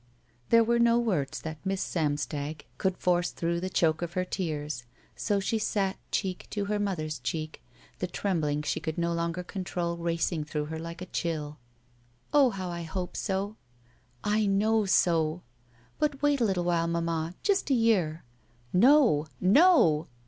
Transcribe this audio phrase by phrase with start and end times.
[0.49, 3.59] There were no words that Miss Samstag could 29 SHE WALKS IN BEAUTY force through
[3.59, 4.83] the choke of her tears,
[5.15, 7.61] so she sat cheek to her mother's cheek,
[7.99, 11.59] the trembling she could no longer control racing through her like a chill.
[12.33, 13.57] "Oh— how— I hope so!'*
[14.23, 15.43] •'I know so/'
[15.99, 18.23] "But wait a little while, mamma— ^just a year."
[18.73, 19.27] "No!
[19.39, 20.07] No!"